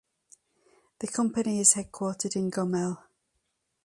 The 0.97 1.05
company 1.07 1.59
is 1.59 1.75
headquartered 1.75 2.35
in 2.35 2.49
Gomel. 2.49 3.03